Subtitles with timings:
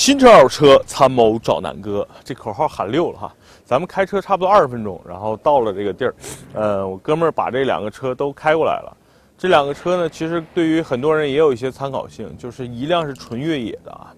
[0.00, 3.34] 新车二手车参谋找南哥，这口号喊溜了哈。
[3.66, 6.14] 咱们开车差不多二十分钟，然后到了这个地儿。
[6.54, 8.96] 呃，我哥们儿把这两个车都开过来了。
[9.36, 14.10] 这两个车呢，其实对于很多人也有一些参考性，就是一辆是纯越野的啊，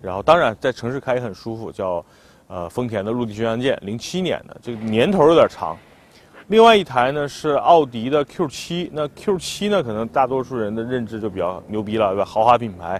[0.00, 2.02] 然后当然在城市开也很舒服，叫
[2.48, 5.76] 呃丰田的陆地巡洋舰，零七年的，这个年头有点长。
[6.46, 12.24] 另外一台呢是奥迪的 Q7，那 Q7 呢可能大多数人的认知就比较牛逼了，对吧？
[12.24, 12.98] 豪华品牌。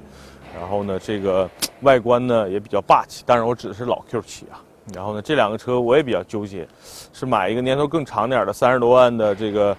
[0.55, 1.49] 然后呢，这个
[1.81, 3.23] 外观呢也比较霸气。
[3.27, 4.63] 但是，我指的是老 Q7 啊。
[4.95, 6.67] 然后呢，这两个车我也比较纠结，
[7.13, 9.77] 是买一个年头更长点的三十多万的这个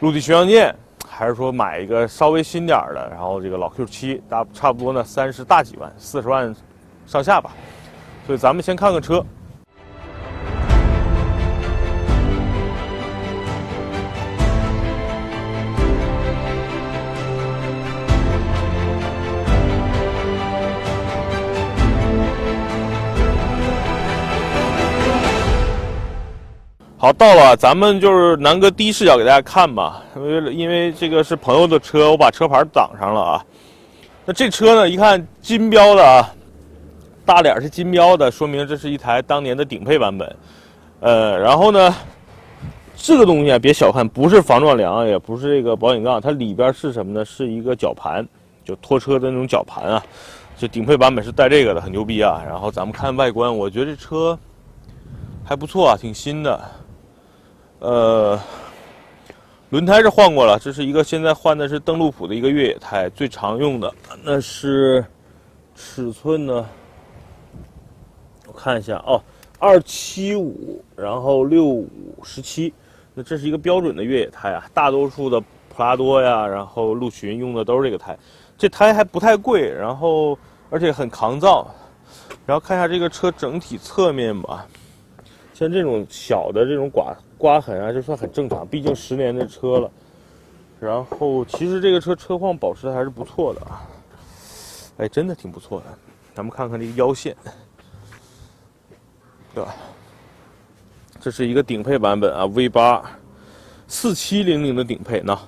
[0.00, 0.74] 陆地巡洋舰，
[1.06, 6.54] 还是说买一个稍微新点的，然后这个老 Q7，大差不多呢三十大几万，四十万
[7.06, 7.50] 上下吧。
[8.26, 9.24] 所以咱们先看看车。
[27.06, 33.44] 好，到了，咱们就是南哥第一视角给大家看吧，因为因为这个是朋友的车，我把车牌挡上了啊。
[34.24, 36.26] 那这车呢，一看金标的啊，
[37.24, 40.36] 大脸是金标的，说明这是一台当年的顶配版本。
[40.98, 41.94] 呃，然后呢，
[42.96, 47.24] 这个东西啊，别小看，不是防撞梁，也不是这个保险杠，它里边是什么呢？
[47.24, 48.26] 是一个绞盘，
[48.64, 50.02] 就拖车的那种绞盘啊。
[50.56, 52.42] 就顶配版本是带这个的，很牛逼啊。
[52.44, 54.36] 然后咱们看外观，我觉得这车
[55.44, 56.60] 还不错啊，挺新的。
[57.86, 58.36] 呃，
[59.70, 63.94] 轮胎是换过了，这是一个现在换的是邓禄普的一个越野胎，最常用的。
[64.24, 65.06] 那是
[65.76, 66.68] 尺寸呢，
[68.48, 69.22] 我看一下哦，
[69.60, 71.88] 二七五，然后六五
[72.24, 72.74] 十七，
[73.14, 78.18] 那这是一个标准的越野胎啊，大多数的普拉多呀，然后陆巡用的都是这个胎，
[78.58, 80.36] 这胎还不太贵，然后
[80.70, 81.72] 而且很抗造，
[82.44, 84.66] 然后看一下这个车整体侧面吧。
[85.54, 89.90] 像这种小的这种刮刮痕啊，就算很正常，毕竟十年的车了。
[90.78, 93.82] 然后其实这个车车况保持的还是不错的啊，
[94.98, 95.86] 哎，真的挺不错的。
[96.34, 97.34] 咱们看看这个腰线，
[99.54, 99.74] 对吧？
[101.20, 103.02] 这是一个顶配版本啊，V 八
[103.88, 105.38] 四七零零的顶配呢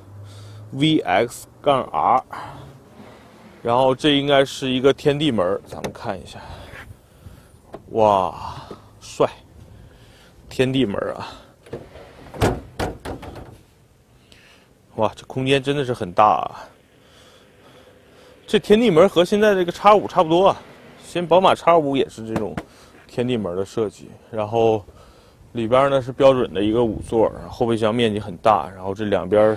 [0.75, 2.25] ，VX 杠 R。
[3.63, 6.41] 然后这应该是一个天地门，咱们看一下，
[7.91, 8.35] 哇，
[9.01, 9.29] 帅！
[10.49, 11.29] 天地门啊！
[14.99, 16.67] 哇，这空间真的是很大啊！
[18.49, 20.61] 这天地门和现在这个叉五差不多啊。
[21.05, 22.53] 现宝马叉五也是这种
[23.07, 24.85] 天地门的设计，然后
[25.53, 29.57] 里边呢是标准的一个五座，后备箱面积很大，然后这两边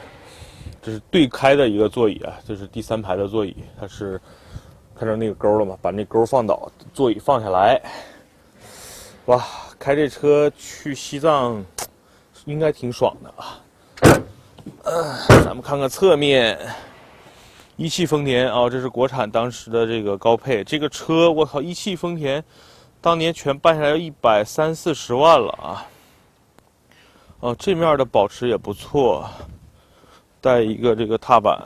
[0.80, 4.22] 这是对开的一个座椅啊，这是第三排的座椅，它是
[4.96, 5.76] 看到那个钩了吗？
[5.82, 7.82] 把那钩放倒，座椅放下来，
[9.26, 9.44] 哇！
[9.80, 11.66] 开这车去西藏，
[12.46, 13.60] 应该挺爽的啊。
[14.84, 16.58] 呃，咱们看看侧面，
[17.78, 20.64] 一汽丰田啊，这是国产当时的这个高配。
[20.64, 22.44] 这个车我靠，一汽丰田
[23.00, 25.88] 当年全办下来要一百三四十万了啊。
[27.40, 29.28] 哦，这面的保持也不错，
[30.40, 31.60] 带一个这个踏板，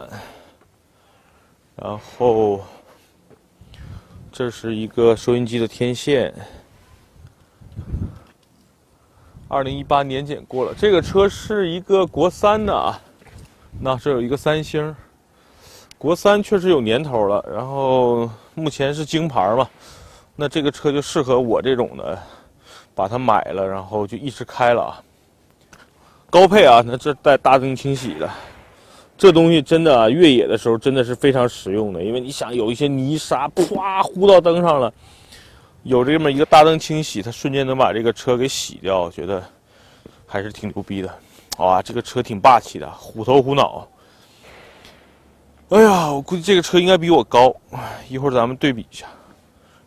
[1.75, 2.61] 然后
[4.31, 6.33] 这是一个收音机的天线。
[9.55, 12.99] 二零一八年检过了，这个车是一个国三的啊，
[13.79, 14.93] 那这有一个三星，
[15.97, 19.65] 国三确实有年头了，然后目前是京牌嘛，
[20.35, 22.19] 那这个车就适合我这种的，
[22.93, 24.99] 把它买了，然后就一直开了啊。
[26.29, 28.29] 高配啊，那这带大灯清洗的，
[29.17, 34.93] 这东西真的啊越野的时候真的是非常实用的，因为你想有一些泥沙，啪呼到灯上了。
[35.85, 39.43] 有这么一个大灯清洗，它瞬间能把这个车给洗掉，觉得
[40.25, 41.19] 还是挺牛逼的。
[41.59, 43.87] 哇，这个车挺霸气的，虎头虎脑。
[45.69, 47.55] 哎呀，我估计这个车应该比我高。
[48.09, 49.05] 一会儿咱们对比一下，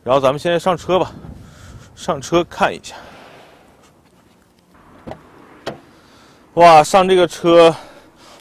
[0.04, 1.10] 然后咱们现在上车吧，
[1.96, 2.94] 上车看一下。
[6.54, 7.74] 哇，上这个车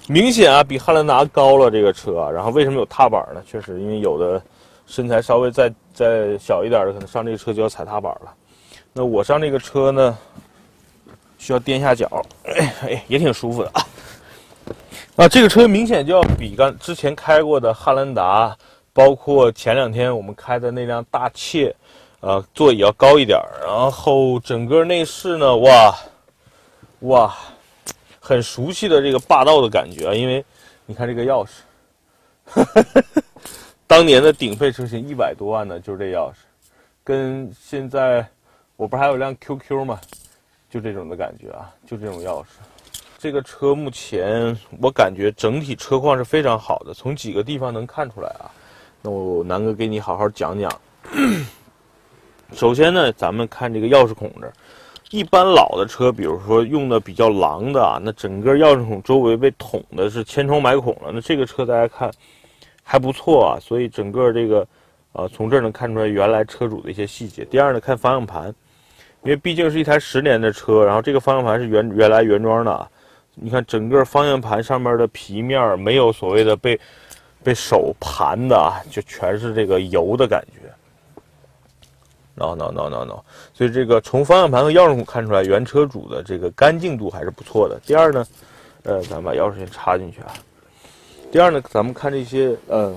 [0.06, 1.72] 明显啊比汉兰达高了。
[1.72, 3.42] 这个车，然后为什么有踏板呢？
[3.48, 4.40] 确实，因为有的。
[4.88, 8.34] 身材稍微再再小一点的，可能上这个车就要踩踏板了。
[8.94, 10.18] 那我上这个车呢，
[11.38, 12.10] 需要踮下脚，
[12.82, 13.86] 哎，也挺舒服的啊。
[15.18, 18.58] 啊，这个车明显就要比刚之前开过的汉兰达，
[18.94, 21.76] 包括前两天我们开的那辆大切，
[22.22, 23.38] 呃，座椅要高一点。
[23.62, 25.96] 然后整个内饰呢，哇，
[27.02, 27.36] 哇，
[28.20, 30.44] 很熟悉的这个霸道的感觉啊，因为
[30.86, 31.50] 你看这个钥匙。
[33.88, 36.36] 当年的顶配车型一百多万呢，就是这钥匙，
[37.06, 38.28] 跟现在
[38.76, 40.00] 我不是还有辆 QQ 吗？
[40.70, 42.48] 就这种的感觉啊，就这种钥匙。
[43.18, 48.52] 这个车目前我感觉整体车况是非常好的，从几个地方能看出来啊。
[49.02, 50.70] 那我南哥给你好好讲讲。
[52.52, 54.54] 首先呢，咱们看这个钥匙孔这儿，
[55.12, 61.12] 一般老的车，比如说用的比较狼的啊，那整个钥匙孔周围被捅的是千疮百孔了。
[61.14, 62.12] 那这个车大家看
[62.90, 64.66] 还不错啊，所以整个这个，
[65.12, 67.44] 呃，从这儿能看出来原来车主的一些细节。
[67.44, 68.48] 第二呢，看方向盘，
[69.24, 72.88] 因为毕竟是一台十年的车，然后这个方向盘是原原来原装的，
[73.36, 76.80] 你看整个方向盘上面的皮面没有所谓的被
[77.44, 80.72] 被手盘的啊，就全是这个油的感觉。
[82.36, 83.20] no no no no no，
[83.54, 87.78] 所以这个从方向盘和钥匙孔看出来，原车主的这个干净度还是不错的。
[87.86, 88.26] 第二呢，
[88.84, 90.32] 呃，咱们把钥匙先插进去啊。
[91.32, 92.96] 第二呢，咱们看这些呃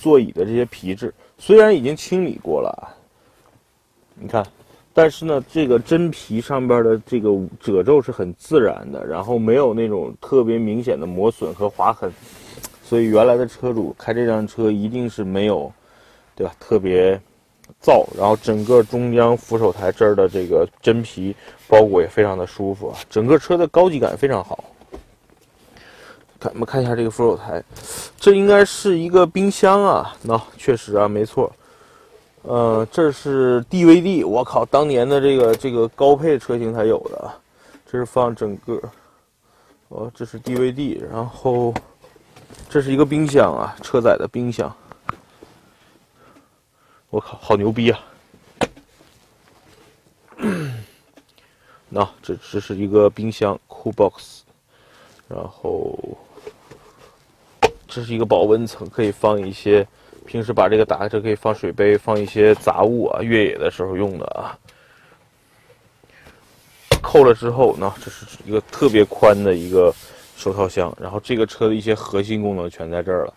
[0.00, 2.96] 座椅的这些皮质，虽然已经清理过了，
[4.14, 4.44] 你看，
[4.94, 7.30] 但是呢，这个真皮上边的这个
[7.60, 12.10] 褶皱是很自然的，然后没有那种特别明显的磨损和划痕，
[12.82, 15.72] 所以原来的车主开这辆车一定是没有，
[16.34, 16.54] 对吧？
[16.58, 17.20] 特别。
[17.82, 21.36] 燥，然后整个中央扶手台这儿的这个真皮
[21.68, 24.64] 包裹也非常的舒服啊，整个车的高级感非常好。
[26.40, 27.62] 看，我们看一下这个扶手台，
[28.18, 31.52] 这应该是一个冰箱啊，那确实啊，没错。
[32.42, 37.30] 呃，这是 DVD，我靠，当年的这个这个高配车型才有的，
[37.84, 38.80] 这是放整个，
[39.88, 41.74] 哦，这是 DVD，然后
[42.70, 44.74] 这是一个冰箱啊，车载的冰箱。
[47.10, 48.00] 我靠，好牛逼啊！
[51.90, 54.37] 那这这是一个冰箱，Cool Box，
[55.28, 55.98] 然后
[57.86, 59.86] 这是一个保温层，可以放一些
[60.26, 64.58] 平时把这个打开，这可以放水杯，放一些杂物啊，越野的时候用的啊。
[67.00, 69.94] 扣了之后，那这是一个特别宽的一个
[70.36, 73.34] 手套箱，然后这个车的一些核心功能全在这儿了。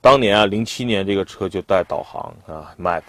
[0.00, 3.02] 当年啊，零七年这个车就带导航啊，Map，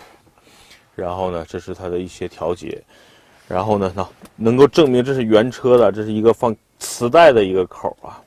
[0.94, 2.84] 然后呢，这是它的一些调节，
[3.48, 8.20] 然后呢，那能够证明这是原车的，这是一个放磁带的一个口啊，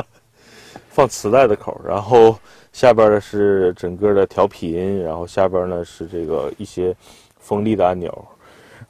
[0.88, 2.36] 放磁带的口，然后
[2.72, 6.96] 下边的是整个的调频，然后下边呢是这个一些
[7.38, 8.26] 风力的按钮，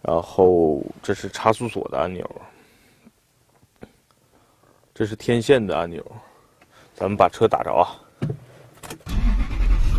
[0.00, 2.24] 然后这是差速锁的按钮，
[4.94, 6.00] 这是天线的按钮，
[6.94, 7.98] 咱们把车打着啊。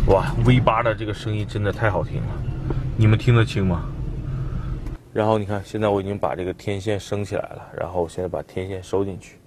[0.08, 2.42] 哇，V 八的这个声音真的太好听了，
[2.96, 3.86] 你们听得清吗？
[5.16, 9.38] 然后你看，现在我已经把这个天线升起来了，然后我现在把天线收进去。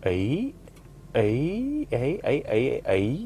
[0.00, 0.52] 哎，
[1.12, 1.22] 哎，
[1.92, 3.18] 哎，哎，哎，哎，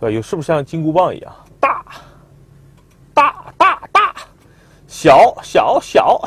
[0.00, 1.30] 对有是不是像金箍棒一样
[1.60, 1.84] 大？
[3.12, 4.14] 大大大，
[4.86, 6.18] 小小小，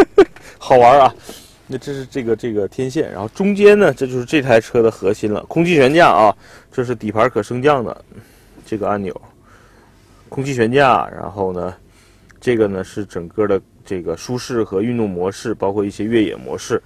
[0.60, 1.14] 好玩啊！
[1.66, 6.36] 那这是这个这个天线，然后中间呢，这就是这台车的核心了，空气悬架啊，
[6.70, 8.04] 这是底盘可升降的。
[8.66, 9.18] 这个按钮，
[10.28, 11.74] 空气悬架，然后呢，
[12.46, 16.80] 这个呢是整个的这个舒适和运动模式，包括一些越野模式。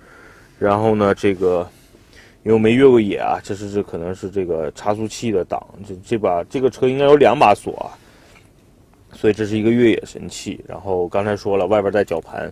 [0.59, 1.69] 然后呢，这个
[2.45, 5.63] 因为没越过野啊，这是这可能是这个差速器的档。
[5.87, 7.93] 这这把这个车应该有两把锁，啊，
[9.13, 10.65] 所以这是一个越野神器。
[10.67, 12.51] 然后刚才说了，外边带绞盘，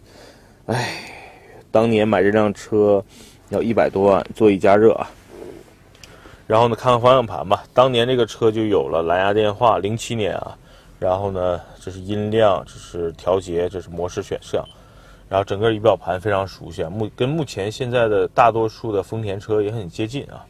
[0.67, 1.01] 哎，
[1.71, 3.03] 当年买这辆车
[3.49, 5.09] 要一百多万，座椅加热啊。
[6.47, 7.65] 然后呢，看看方向盘吧。
[7.73, 10.59] 当年这个车就有了蓝牙电话，零七年啊。
[10.99, 14.65] 然后呢，这是音量，这是调节，这是模式选项。
[15.29, 20.45] 然后整个仪表盘非常熟悉啊，目跟目前现在的大多数的丰田车也很接近啊。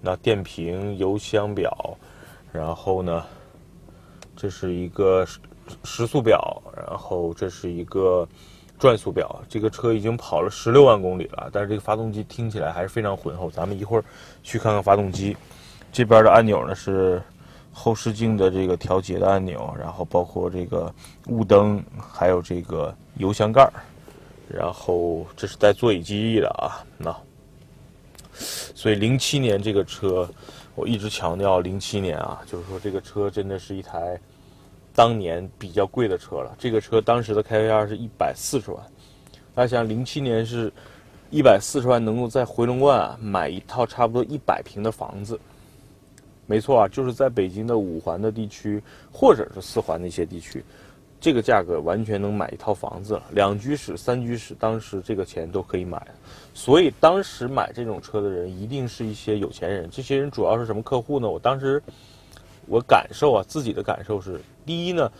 [0.00, 1.96] 那电瓶、油箱表，
[2.52, 3.24] 然后呢，
[4.36, 5.38] 这是一个时
[5.84, 8.26] 时速表，然后这是一个。
[8.80, 13.50] 转速表，这个车已经跑了十六万公里了，但是这个发动机听起来还是非常浑厚。
[13.50, 14.04] 咱们一会儿
[14.44, 15.36] 去看看发动机。
[15.90, 17.20] 这边的按钮呢是
[17.72, 20.92] 后视镜的这个调节的按钮，然后包括这个
[21.26, 23.72] 雾灯，还有这个油箱盖儿
[24.48, 27.16] 然后这是带座椅记忆的啊，那
[28.32, 30.28] 所以零七年这个车，
[30.74, 34.18] 我一直强调零七年啊，就是说这个车真的是一台。
[34.94, 38.82] 当年比较贵的车了，这个车当时的开价是一百四十万。
[39.54, 40.72] 大家想，零七年是
[41.30, 45.38] 一百四十万能够在回龙观啊买一套差不多一百平的房子，
[46.48, 50.64] 没错啊，就是在北京的五环的地区或者是四环的一些地区，
[51.20, 56.04] 这个价格完全能买一套房子了，两居室、三居室，当时这个钱都可以买。
[56.54, 59.88] 所以当时买这种车的人一定是一些有钱人。
[59.88, 61.28] 这些人主要是什么客户呢？
[61.28, 61.80] 我当时。
[62.70, 65.10] 我感受啊，自己的感受是：第一呢，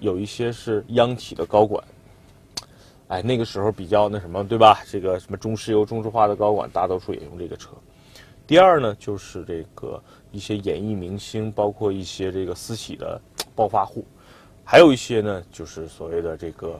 [0.00, 1.84] 有一些是央企的高管。
[3.08, 4.82] 哎，那个时候比较那什么，对吧？
[4.88, 7.72] 这个什么中石油、中石化的高管，大多数也用这个车。
[8.46, 13.20] 第二呢，就是这个一些演艺明星，包括一些这个私企的
[13.54, 14.04] 暴发户，
[14.64, 16.78] 还有一些呢，就是所谓的这个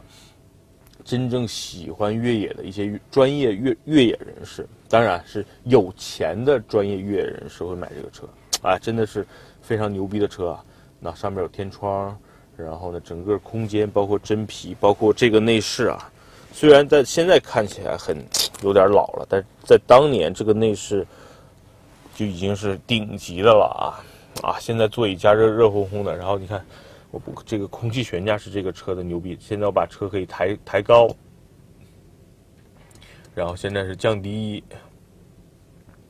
[1.04, 8.28] 真正喜欢越野的一些专业越越野人士，当然是有钱的专业越野人士会买这个车。
[8.62, 9.26] 啊，真的是
[9.60, 10.64] 非常牛逼的车啊！
[10.98, 12.16] 那上面有天窗，
[12.56, 16.10] 然后呢，整个空间包括真皮，包括这个内饰啊。
[16.50, 18.16] 虽然在现在看起来很
[18.62, 21.06] 有点老了，但在当年这个内饰
[22.14, 24.56] 就已经是顶级的了啊啊！
[24.58, 26.64] 现在座椅加热热烘烘的，然后你看，
[27.10, 29.36] 我不这个空气悬架是这个车的牛逼。
[29.40, 31.08] 现在我把车可以抬抬高，
[33.34, 34.62] 然后现在是降低，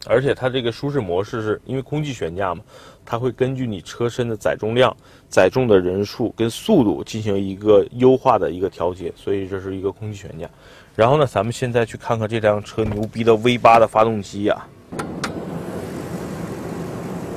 [0.07, 2.63] 而且它这个舒适模式是因为空气悬架嘛，
[3.05, 4.95] 它会根据你车身的载重量。
[5.29, 10.49] 载重的人数跟速度进行一个优化的一个调节，所以这是一个空气悬架。
[10.95, 14.69] 然后呢，咱们现在去看看这辆车牛逼的 V 八的发动机啊，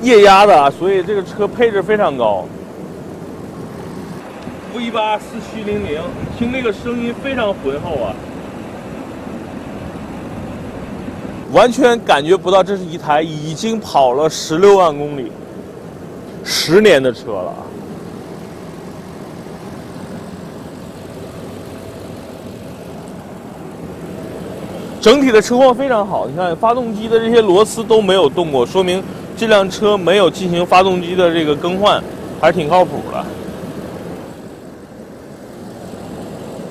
[0.02, 2.44] 液压的啊，所以这个车配置非常高。
[4.74, 6.00] V 八四七零零，
[6.38, 8.14] 听那个声音非常浑厚啊，
[11.52, 15.32] 完全感觉不到这是一台已经跑了十六万公里、
[16.44, 17.56] 十年的车了啊。
[25.00, 29.02] 整体的车况非常好，你看发动机的这些螺丝都没有动过，说明
[29.38, 32.02] 这辆车没有进行发动机的这个更换，
[32.40, 33.24] 还是挺靠谱的。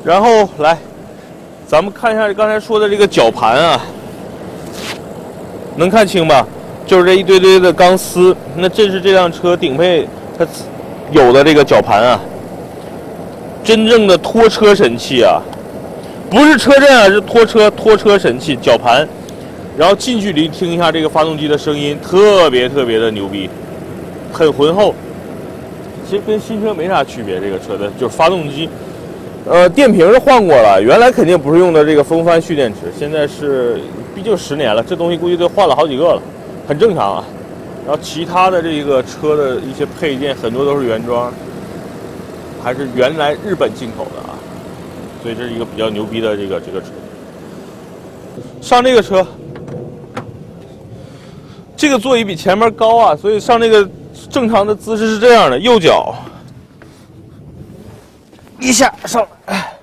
[0.04, 0.78] 然后来，
[1.66, 3.82] 咱们看一下刚才说的这个绞盘啊，
[5.78, 6.46] 能看清吧？
[6.86, 10.06] 就是这一堆堆的钢丝，那这是这辆车顶配
[10.38, 10.46] 它
[11.12, 12.20] 有的这个绞盘啊，
[13.64, 15.42] 真正的拖车神器啊。
[16.30, 19.08] 不是车震啊，是拖车拖车神器绞盘，
[19.78, 23.48] 然后近距离听一下这个发动机的声音，特别特别的牛逼，
[24.34, 24.94] 很浑厚。
[26.10, 28.68] 其实跟新车没啥区别，这个车的就是发动机，
[29.46, 33.80] 呃，电瓶是换过了，原来肯定不是用的这个风帆蓄电池，现在是，
[34.16, 36.22] 毕竟十年了，这东西估计都换了好几个了，
[36.68, 37.24] 很正常啊。
[37.86, 41.32] 然后其他的这个车的一些配件很多都是原装，
[42.64, 44.34] 还是原来日本进口的啊。
[45.22, 46.88] 所以这是一个比较牛逼的这个这个车。
[48.62, 49.26] 上这个车，
[51.78, 53.88] 这个座椅比前面高啊，所以上这个
[54.30, 56.16] 正常的姿势是这样的：右脚
[58.60, 59.78] 一下上来，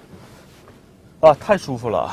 [1.20, 2.12] 啊，太舒服了。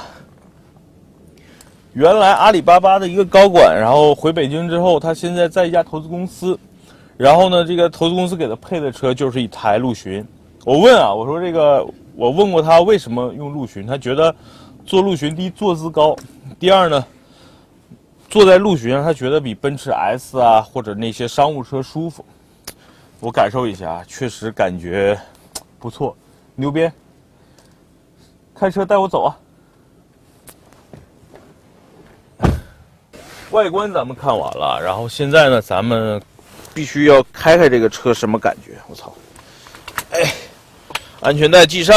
[1.93, 6.57] 原来阿里巴巴的一个高管，然后回北京之后，他现在在一家投资公司，
[7.17, 10.23] 然后呢，这个投资公司给他配的车就是一台陆巡。
[10.63, 11.85] 我问啊，我说这个。
[12.13, 14.35] 我问过他为什么用陆巡，他觉得
[14.85, 16.13] 坐陆巡第一坐姿高，
[16.59, 17.03] 第二呢，
[18.31, 22.25] 坐在陆巡上他觉得比奔驰 S 啊或者那些商务车舒服。
[23.19, 25.19] 我感受一下，确实感觉
[25.77, 26.15] 不错，
[26.55, 26.89] 牛逼！
[28.55, 29.37] 开车带我走啊！
[33.51, 36.19] 外观咱们看完了，然后现在呢，咱们
[36.73, 38.77] 必须要开开这个车，什么感觉？
[38.87, 39.13] 我操！
[40.11, 40.33] 哎。
[41.19, 41.95] 安全带系上，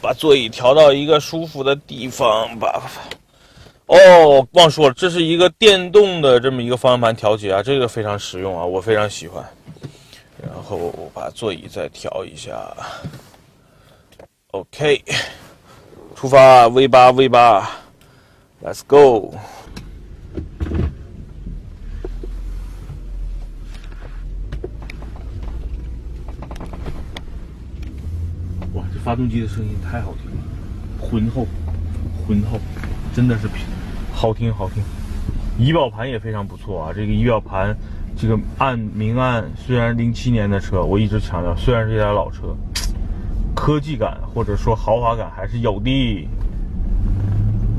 [0.00, 2.46] 把座椅调到一个舒服的地方。
[2.58, 2.80] 把
[3.86, 9.44] 哦，忘说了，这是一个电动的这么一个方向盘调节啊，这个非常实用啊，我非常喜欢。
[10.42, 12.74] 然后我把座椅再调一下。
[14.50, 15.02] OK，
[16.14, 17.70] 出发，V 八 V 八
[18.62, 19.34] ，Let's go。
[28.74, 30.42] 哇，这发动机的声音太好听了，
[31.00, 31.46] 浑厚，
[32.26, 32.58] 浑厚，
[33.14, 33.46] 真的是
[34.16, 34.82] 好听好听。
[35.58, 37.76] 仪表盘也非常不错啊，这个仪表盘，
[38.16, 42.56] 这个暗明暗，虽然零七年的车，我一直强调，虽然是一台老车，
[43.54, 46.28] 科技感或者说豪华感还是有的。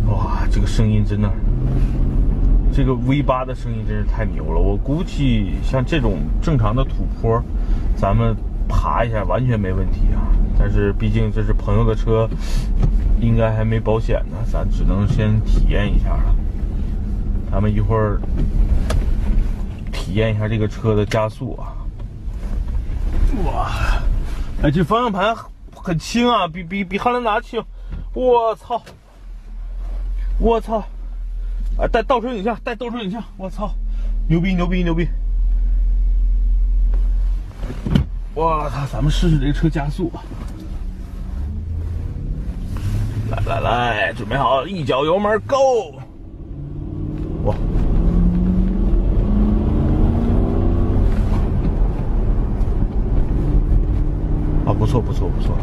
[0.08, 1.30] 哇，这个声音真的，
[2.72, 4.62] 这个 V 八的声音真是太牛了。
[4.62, 7.42] 我估计像这种正常的土坡，
[7.96, 8.36] 咱们
[8.70, 10.22] 爬一下完全没问题啊。
[10.60, 12.30] 但是毕竟这是朋友的车，
[13.20, 16.36] 应该还没保险呢，咱只能先体验一下了。
[17.52, 18.20] 咱们一会儿
[19.92, 21.74] 体验一下这个车的加速啊！
[23.46, 23.72] 哇，
[24.62, 25.36] 哎，这方向盘
[25.74, 27.64] 很轻啊，比比比汉兰达轻。
[28.14, 28.82] 我操！
[30.40, 30.84] 我操！
[31.78, 33.74] 啊，带倒车影像，带倒车影像，我操！
[34.28, 35.08] 牛逼牛逼牛逼！
[38.34, 40.22] 我操，咱们试试这个车加速啊！
[43.46, 45.94] 来来，准备好，一脚油门，Go！
[47.46, 47.56] 哇！
[54.66, 55.56] 啊，不错不错不错，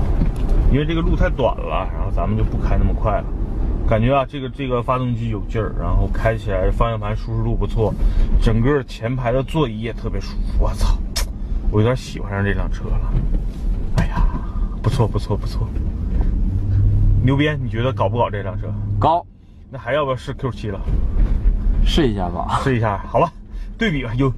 [0.73, 3.25] 因为这个路太短了，然后咱们就不开那么快了。
[3.87, 7.93] 感觉啊，这个这个发动机有劲儿，然后开起来方向盘舒适度不错，
[8.41, 10.65] 整个前排的座椅也特别舒服。
[10.65, 10.97] 我操，
[11.71, 13.13] 我有点喜欢上这辆车了。
[13.99, 14.27] 哎呀，
[14.83, 15.69] 不错不错不错。
[17.25, 18.71] 牛鞭，你觉得搞不搞这辆车？
[19.01, 19.25] 搞。
[19.71, 20.81] 那还要不要试 Q7 了？
[21.83, 22.61] 试一下吧。
[22.63, 23.33] 试一下，好了，
[23.79, 24.31] 对比吧，有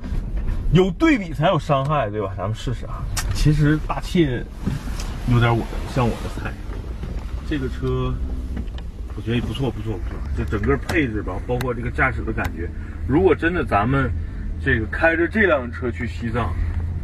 [0.73, 2.33] 有对比才有伤害，对吧？
[2.37, 3.02] 咱们试试啊。
[3.35, 4.40] 其实大切
[5.28, 6.52] 有点我的像我的菜，
[7.50, 8.14] 这个车。
[9.16, 10.19] 我觉得不错，不错，不错。
[10.38, 12.69] 就整个配置吧，包括这个驾驶的感觉，
[13.09, 14.12] 如果真的咱们
[14.62, 16.55] 这个开着这辆车去西藏，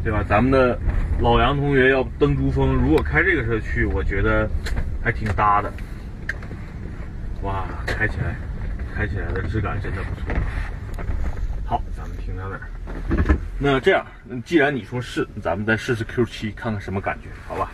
[0.05, 0.23] 对吧？
[0.29, 0.79] 咱们的
[1.21, 4.49] 老杨同学要登珠峰，如果开这个车去，我觉得
[5.03, 5.73] 还挺搭的。
[7.43, 8.37] 哇，开起来，
[8.95, 10.35] 开起来的质感真的不错。
[11.65, 12.61] 好，咱们停在那儿。
[13.59, 14.07] 那这样，
[14.45, 17.71] 既然你说是，咱们再试试 Q7，看看什么感觉，好吧？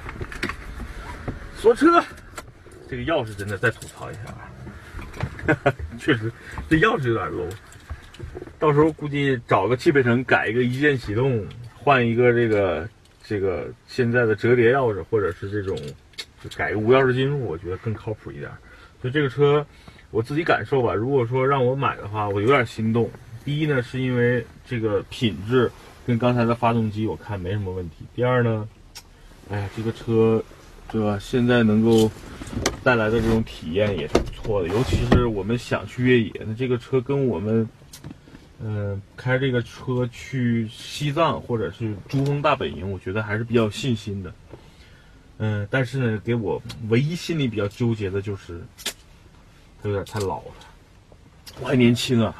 [1.56, 2.02] 锁车。
[2.90, 4.20] 这个钥匙真的再吐槽一下
[5.52, 6.32] 啊， 确实
[6.70, 7.52] 这钥匙有点 low。
[8.58, 12.88] 到时候估计找个汽配城改一个一键启动，换一个这个
[13.22, 15.78] 这个现在的折叠钥匙，或者是这种
[16.42, 18.50] 就改个无钥匙进入，我觉得更靠谱一点。
[19.02, 19.66] 就这个车
[20.10, 23.10] 我自己感受吧，如果说让我买的话，我有点心动。
[23.44, 25.70] 第一呢，是因为这个品质
[26.06, 28.04] 跟刚才的发动机我看没什么问题。
[28.14, 28.68] 第二呢，
[29.50, 30.42] 哎呀，这个车。
[30.90, 31.18] 对吧？
[31.20, 32.10] 现在能够
[32.82, 37.68] 带来的这种体验也是不错的，尤其是我们想去越野，那这个车跟我们，
[38.58, 44.32] 嗯，开这个车去西藏或者是珠峰大本营，我觉得还是比较信心的。
[45.38, 48.60] 嗯，但是呢，给我唯一心里比较纠结的就是，
[49.82, 50.54] 他有点太老了。
[51.60, 52.34] 我还年轻啊，